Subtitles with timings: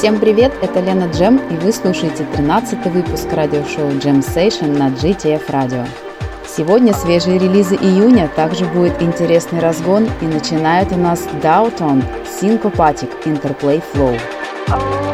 [0.00, 5.46] Всем привет, это Лена Джем, и вы слушаете 13 выпуск радиошоу Jam Session на GTF
[5.48, 5.86] Radio.
[6.48, 13.82] Сегодня свежие релизы июня, также будет интересный разгон, и начинает у нас Downton Syncopatic Interplay
[13.92, 14.18] Flow.
[14.68, 15.09] Outside,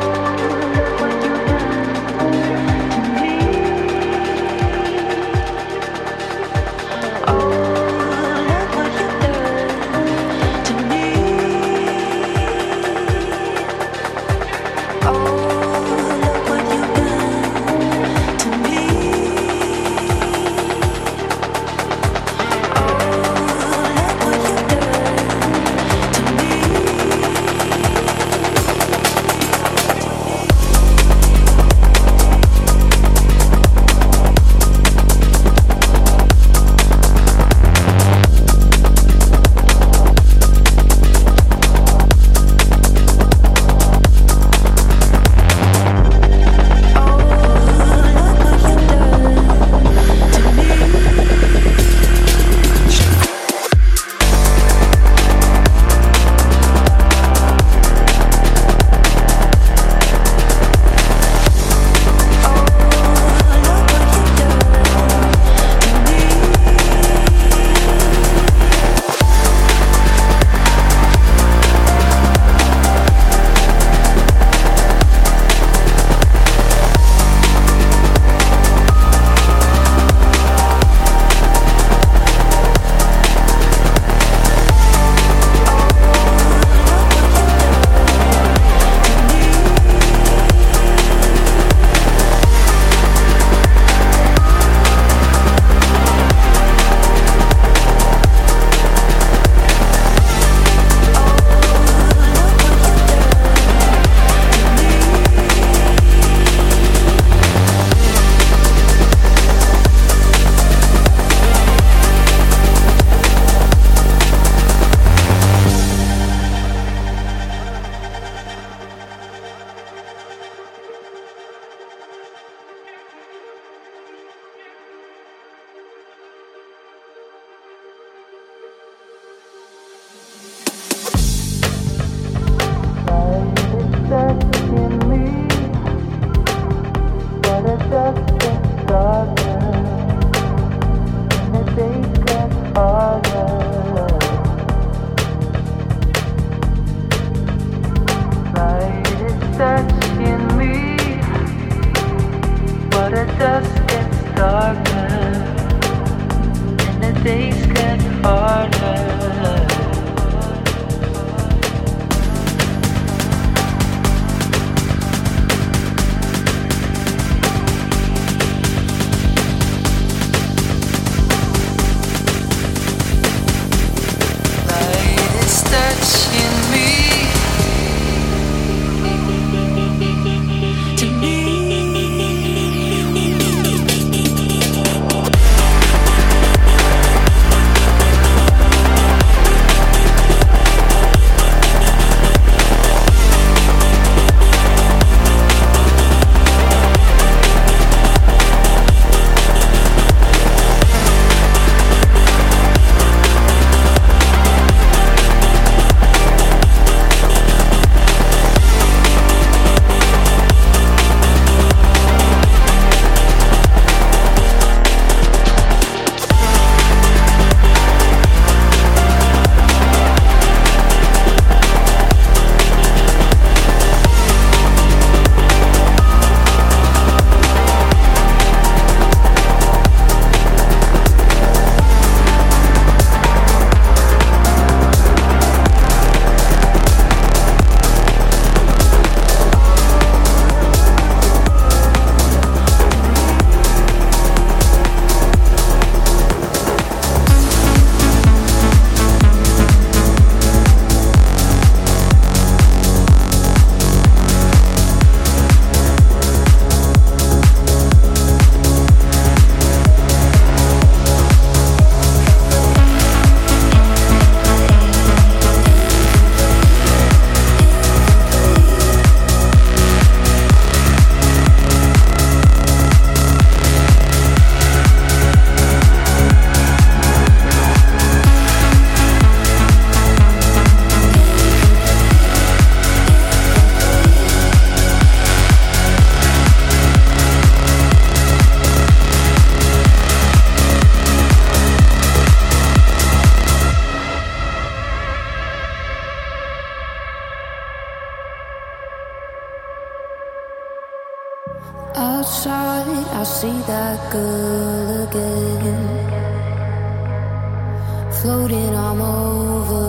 [308.22, 309.86] Floating, I'm over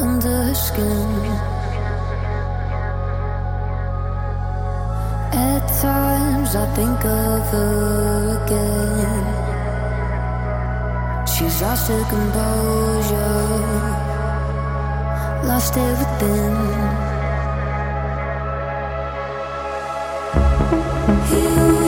[0.00, 1.10] under her skin.
[5.32, 9.24] At times, I think of her again.
[11.26, 13.46] She's lost her composure,
[15.48, 16.56] lost everything.
[21.28, 21.85] Feelings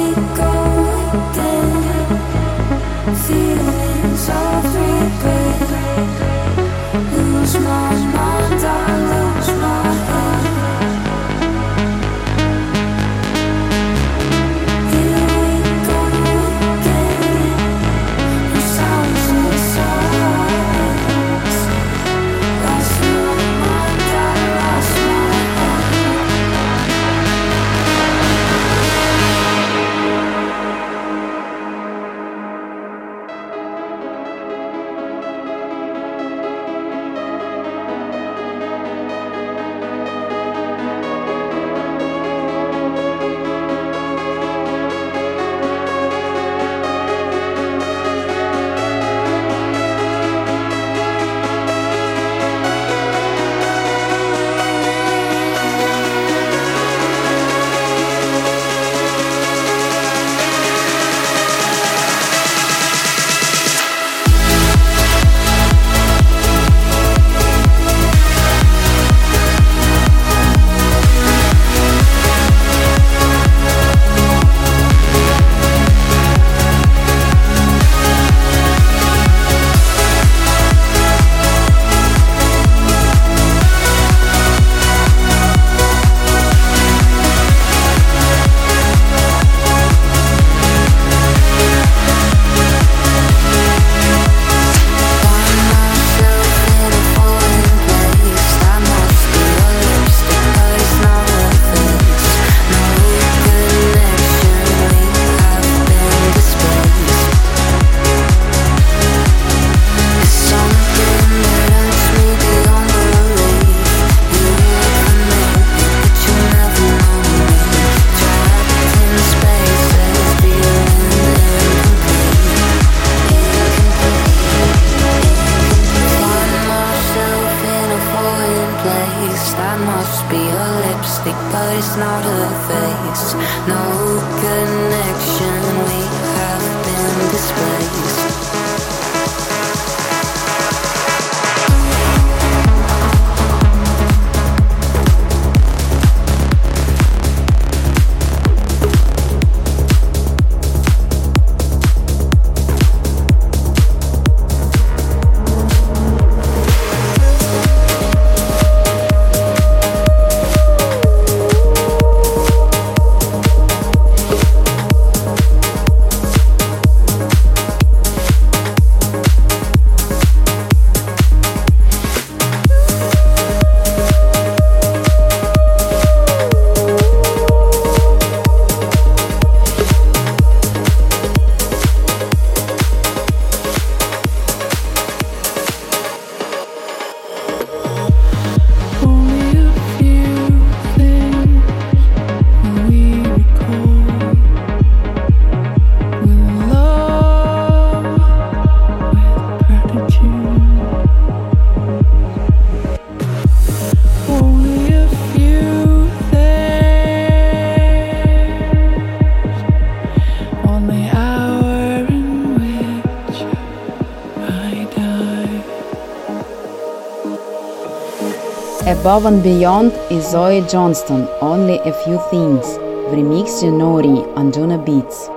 [219.08, 222.78] Above and Beyond is Zoe Johnston, Only a Few Things,
[223.10, 225.37] в ремиксе Nori on Juno Beats.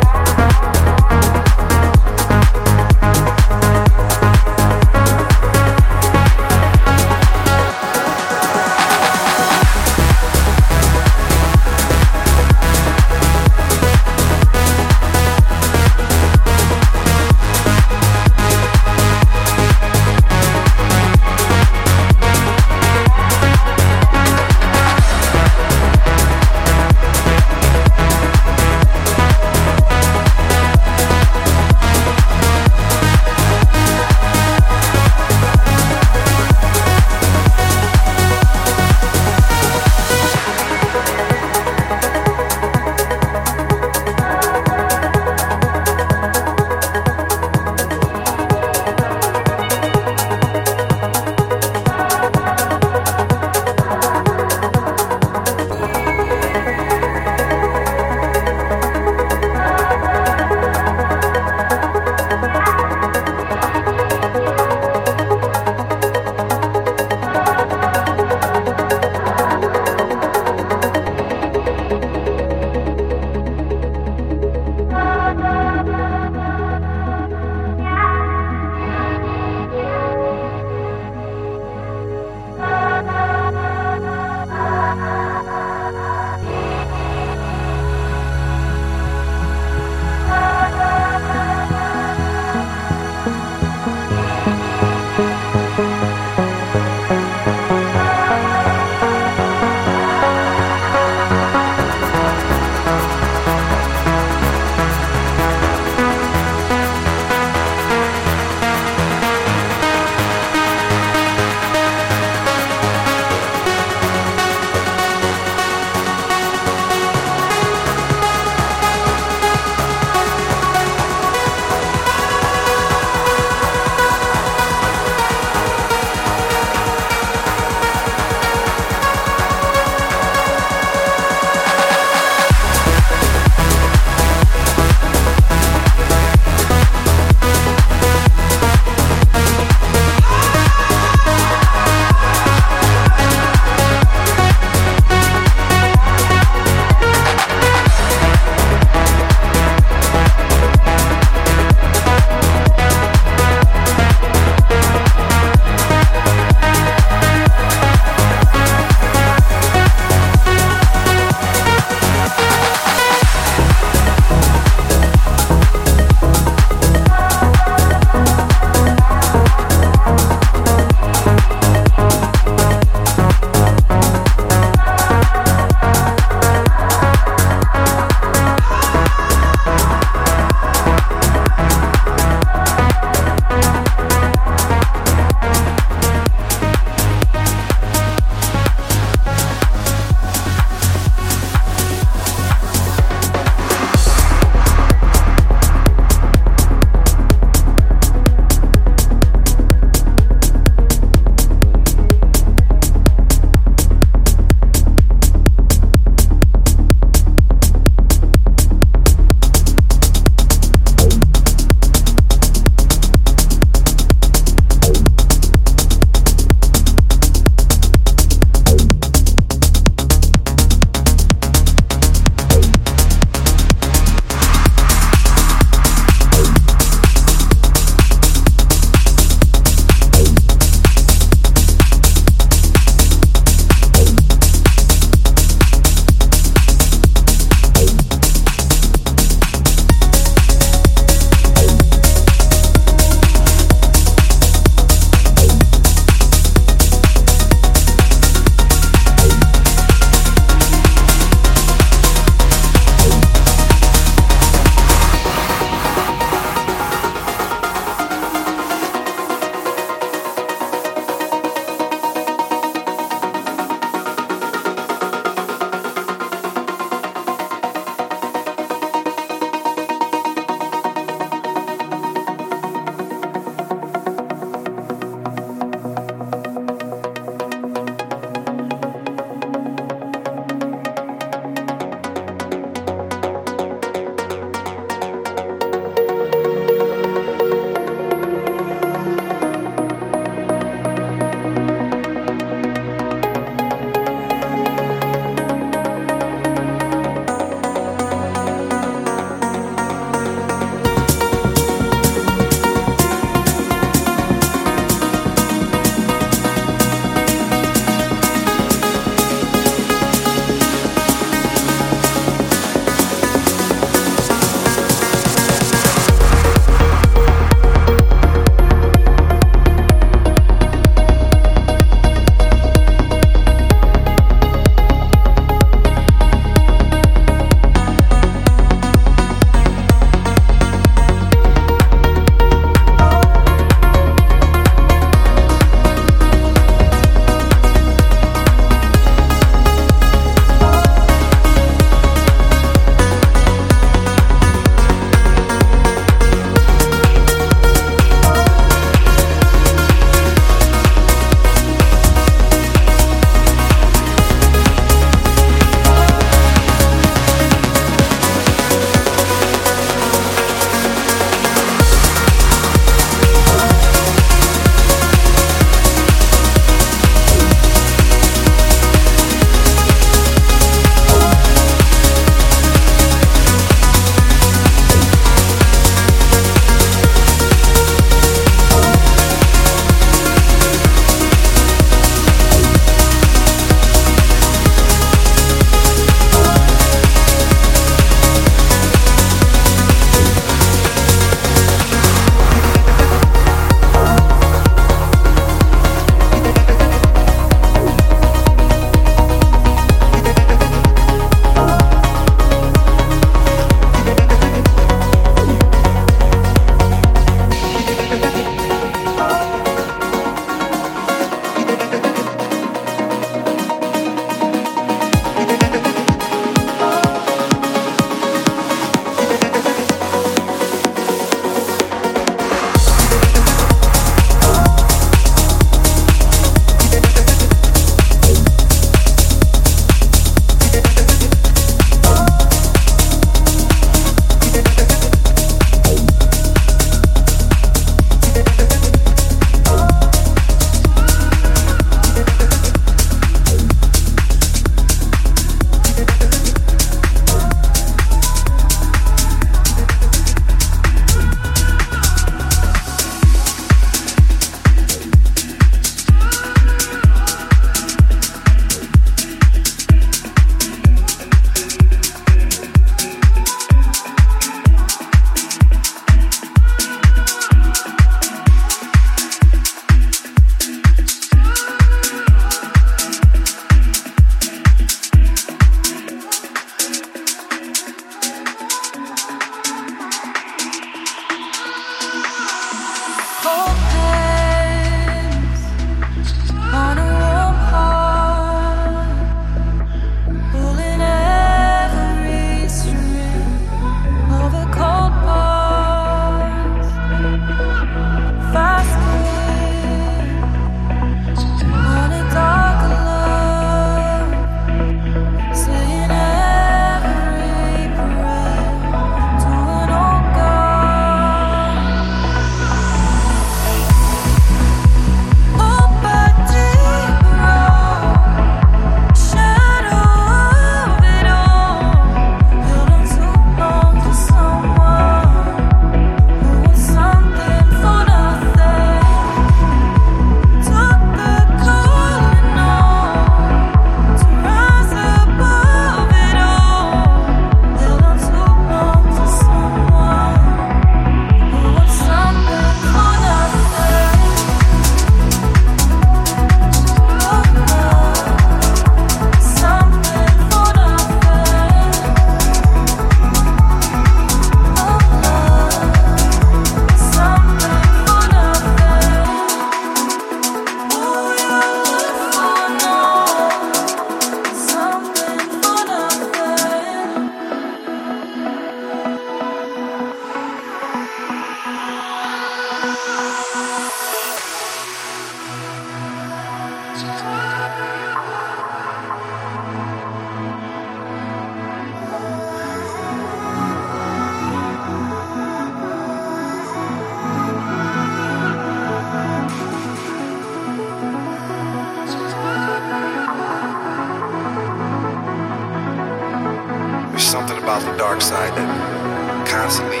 [598.10, 600.00] Dark side that constantly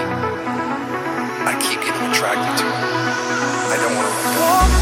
[1.46, 2.66] I keep getting attracted to.
[2.66, 4.79] I don't want to.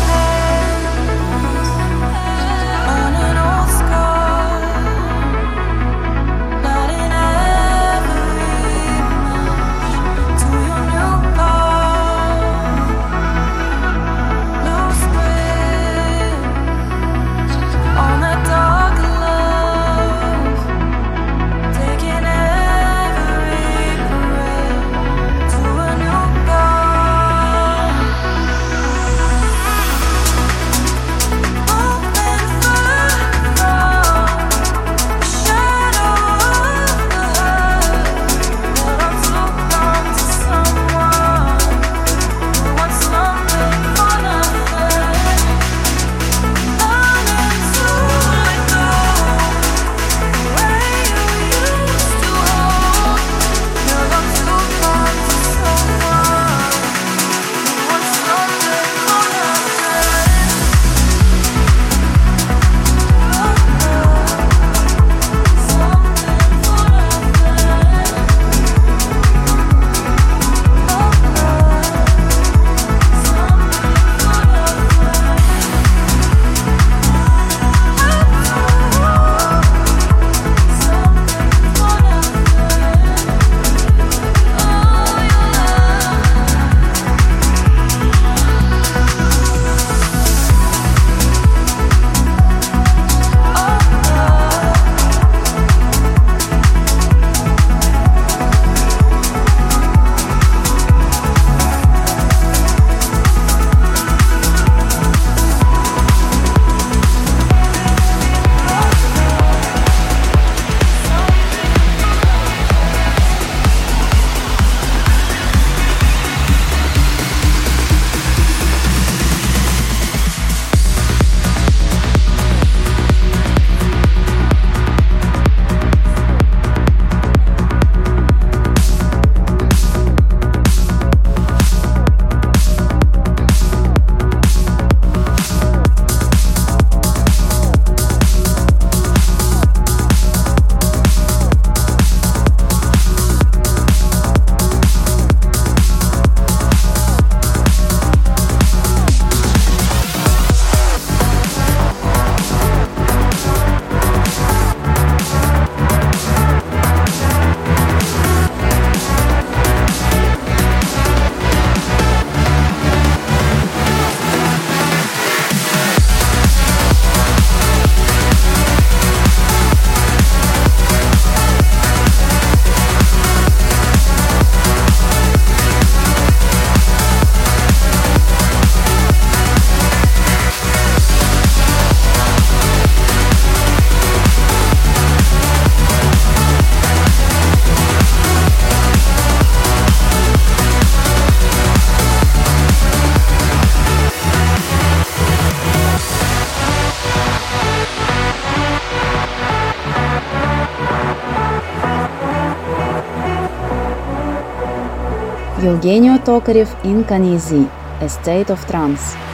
[205.62, 207.66] Eugenio Tokarev Inkanyezi,
[208.00, 209.27] A State of Trance.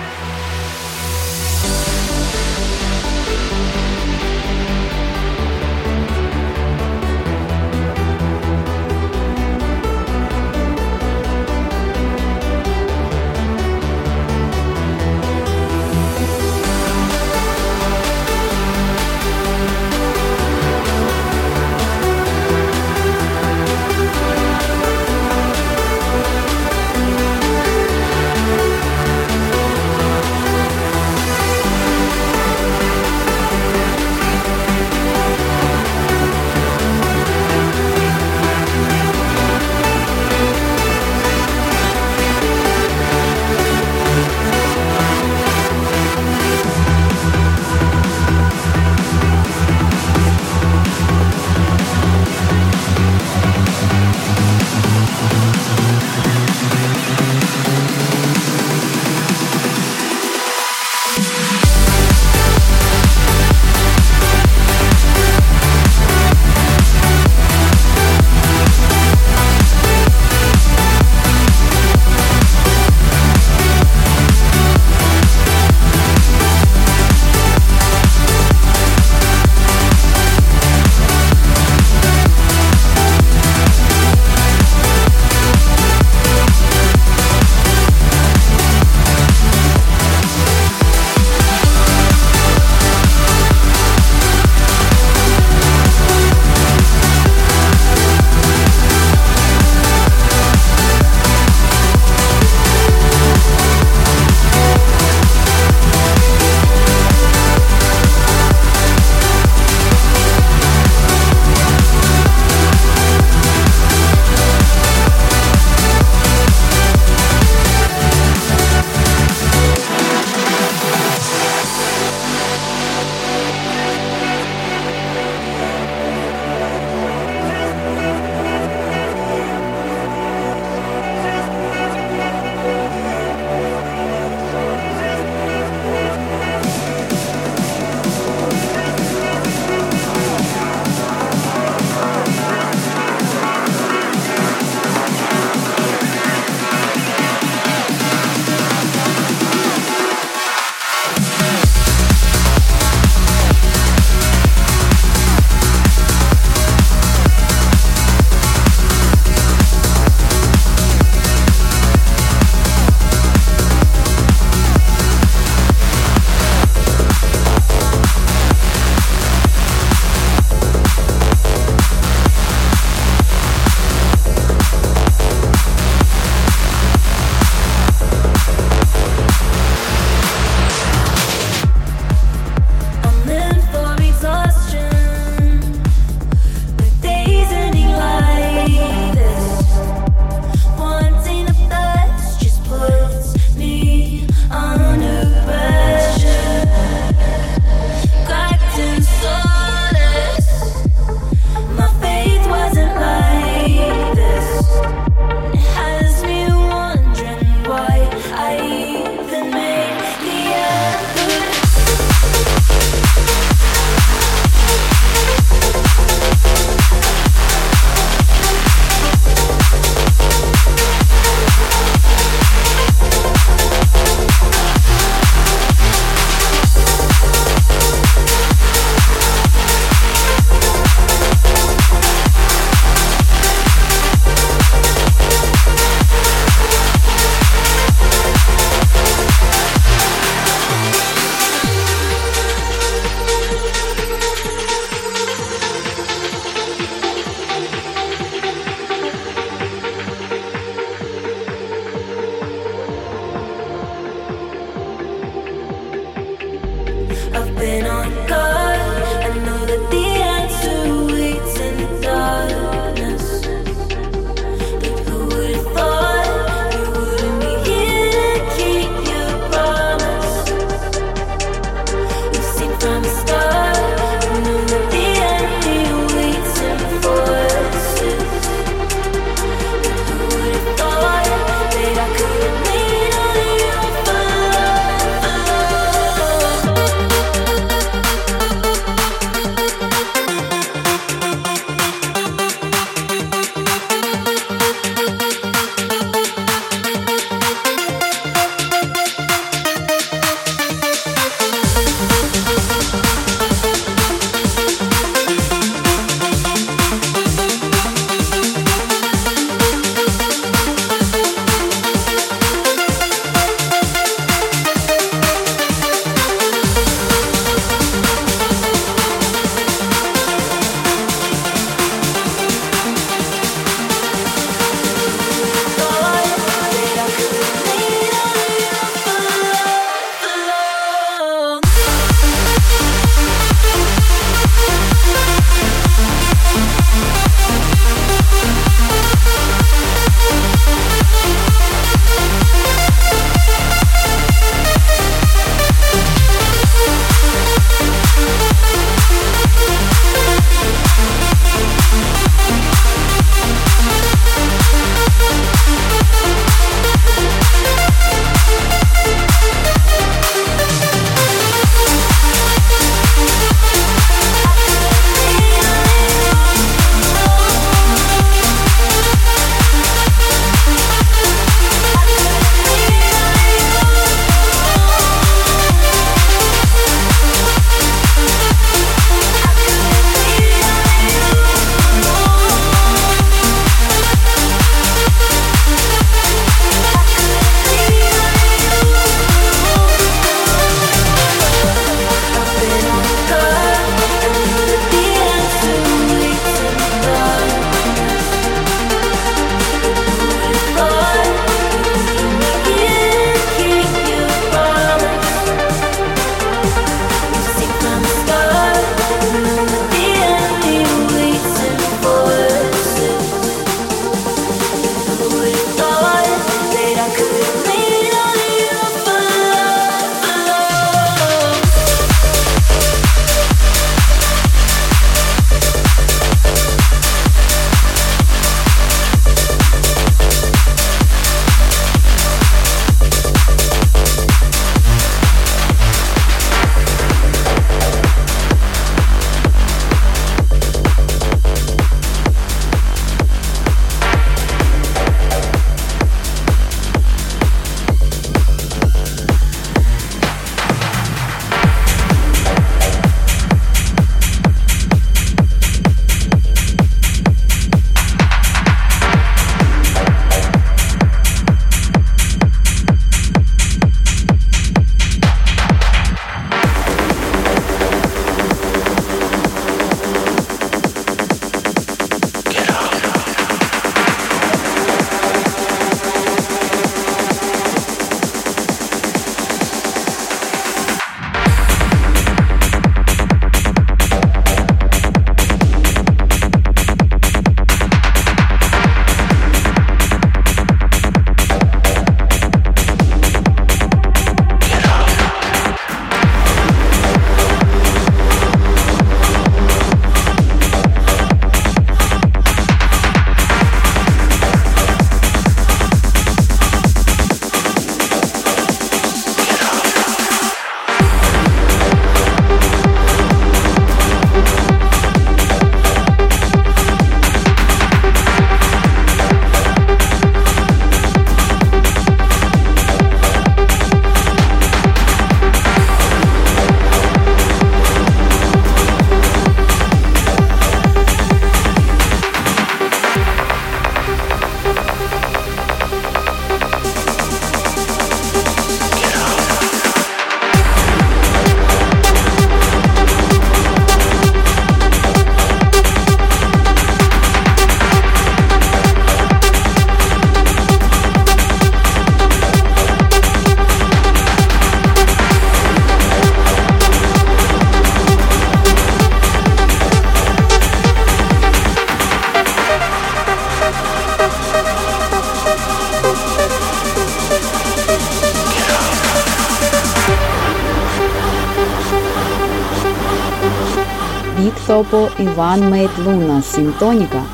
[574.84, 577.24] Topo и Made Luna Sintonika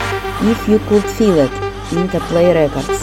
[0.43, 1.53] If You Could Feel It
[1.93, 3.00] Interplay Records.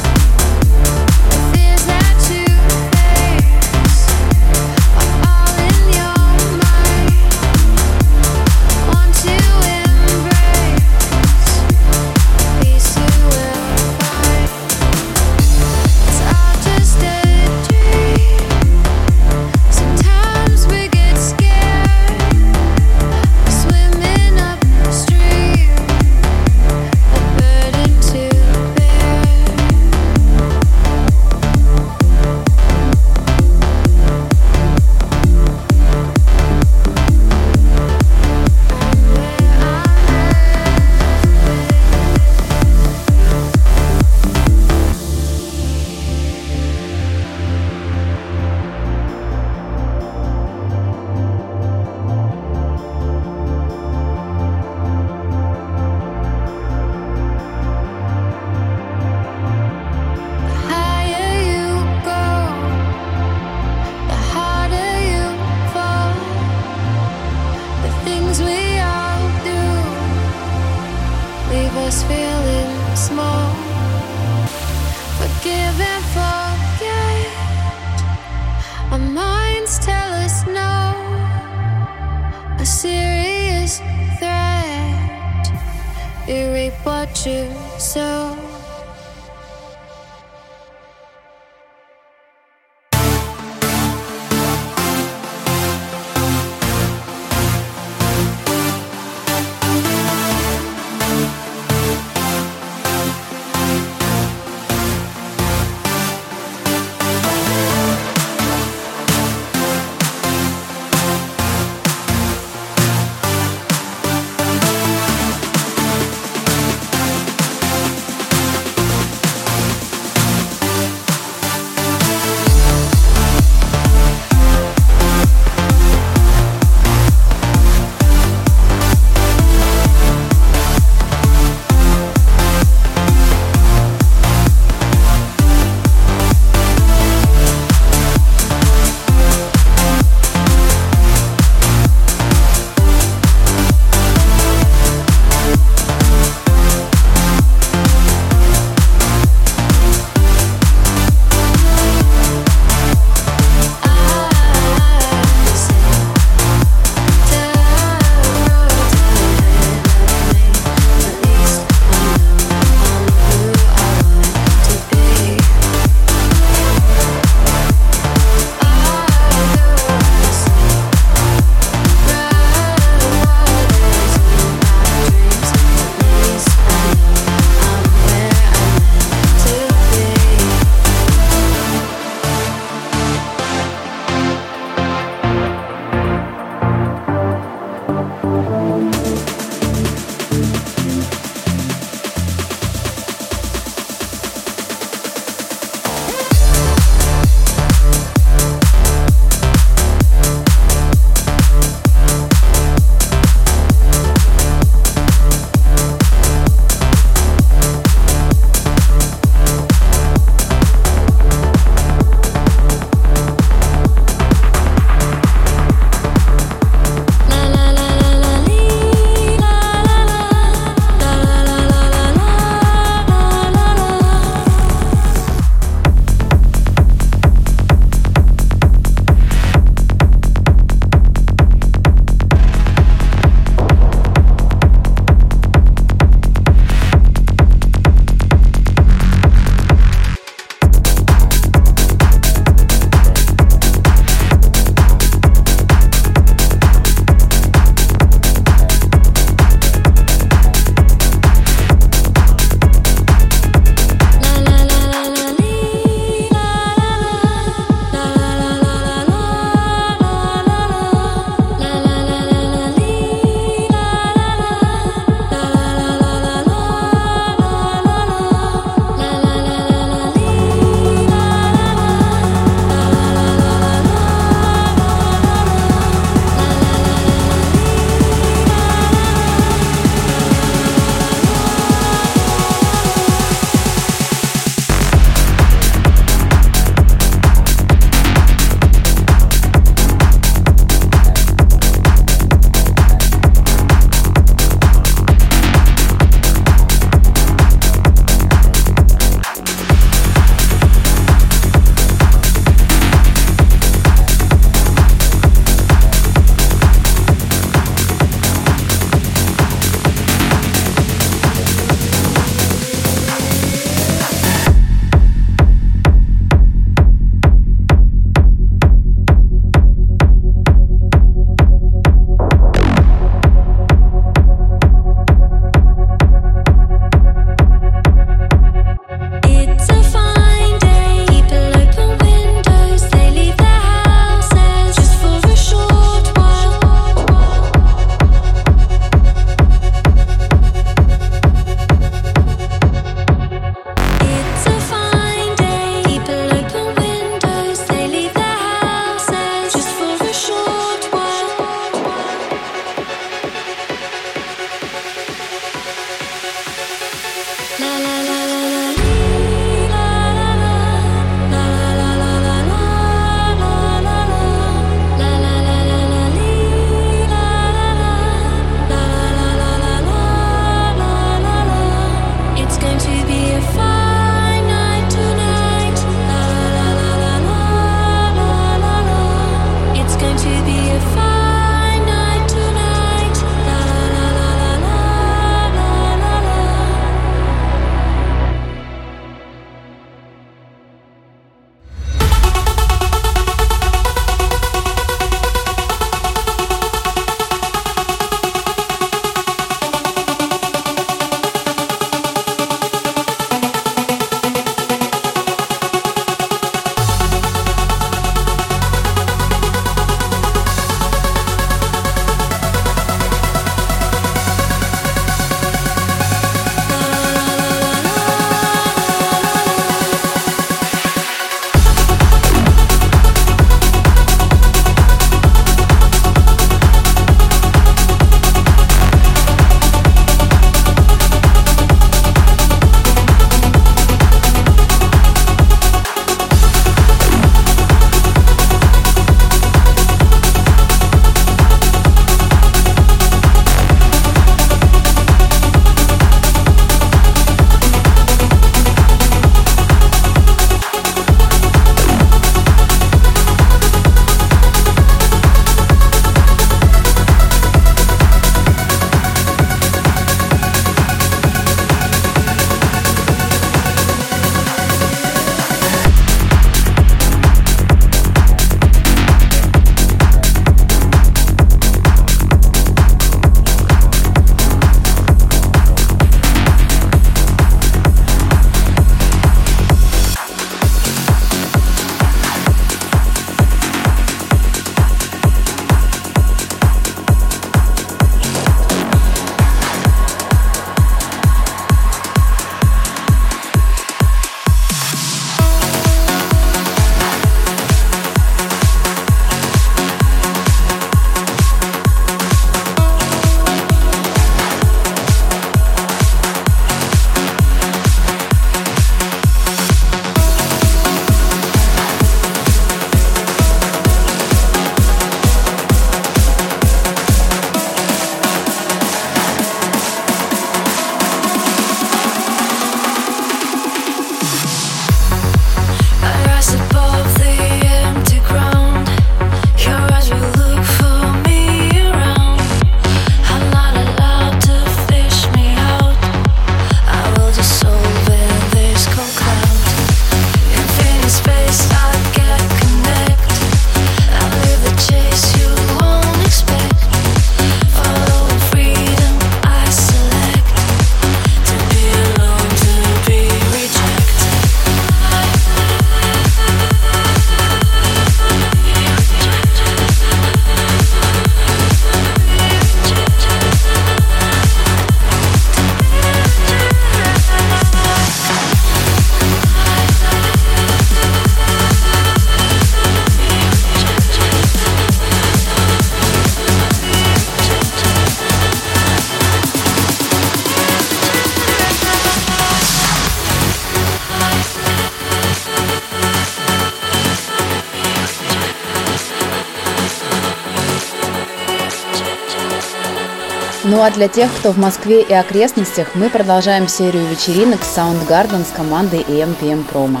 [593.80, 598.54] Ну а для тех, кто в Москве и окрестностях, мы продолжаем серию вечеринок Soundgarden с
[598.54, 600.00] командой EMPM Promo.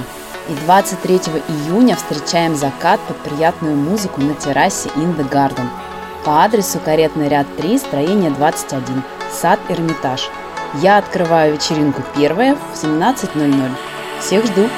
[0.50, 1.16] И 23
[1.48, 5.66] июня встречаем закат под приятную музыку на террасе In the Garden
[6.26, 9.02] по адресу Каретный ряд 3, строение 21,
[9.32, 10.28] сад Эрмитаж.
[10.82, 13.70] Я открываю вечеринку первая в 17.00.
[14.20, 14.68] Всех жду!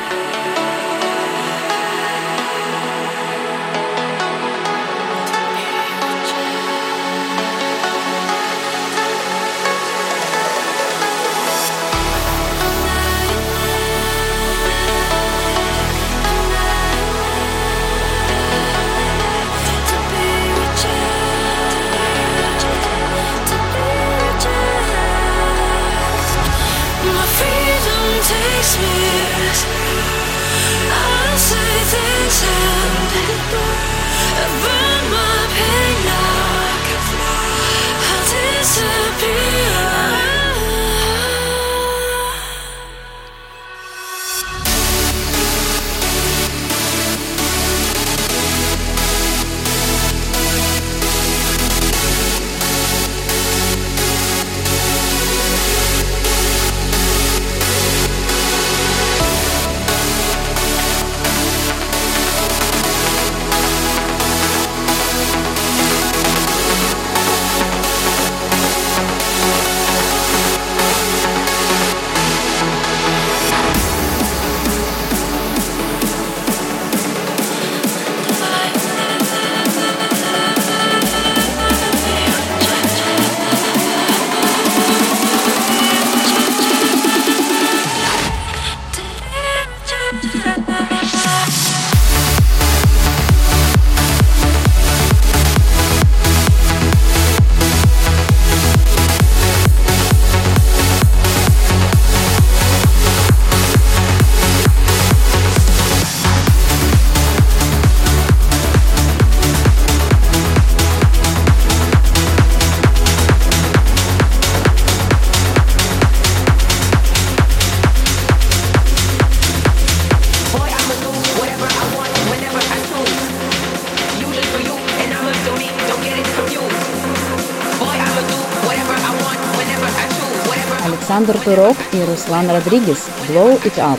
[131.54, 133.98] Турок и Руслан Родригес «Blow It Up»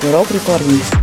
[0.00, 0.97] Турок Recordings.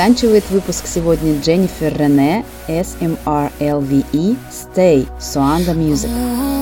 [0.00, 6.59] Заканчивает выпуск сегодня Дженнифер Рене, SMRLVE, Stay, Suanda Music.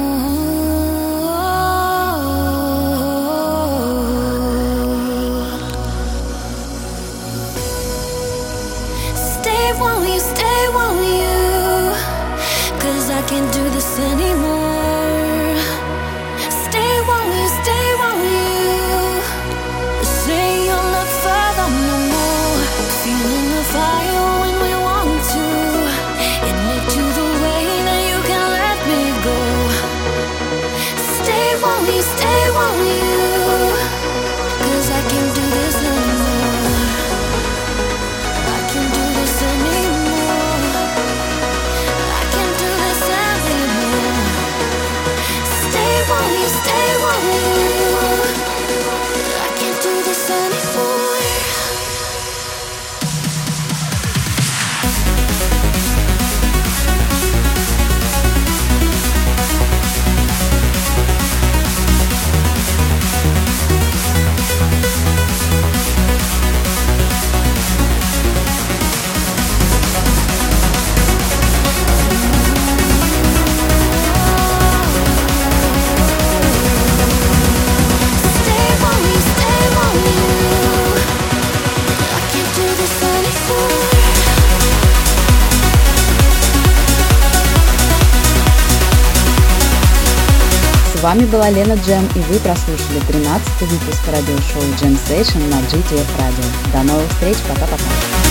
[91.39, 96.73] Была Лена Джем, и вы прослушали 13 выпуск радиошоу Jam Session на GTF Radio.
[96.73, 98.28] До новых встреч, пока-пока.